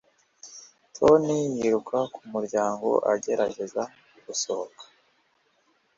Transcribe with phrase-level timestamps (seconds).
[0.97, 1.23] Tom
[1.57, 3.81] yiruka ku muryango agerageza
[4.25, 4.83] gusohoka